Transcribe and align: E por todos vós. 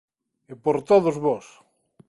E 0.51 0.53
por 0.63 0.77
todos 0.89 1.15
vós. 1.25 1.45